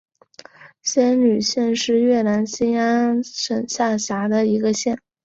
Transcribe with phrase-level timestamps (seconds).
[0.81, 4.99] 仙侣县是越南兴安省下辖的一个县。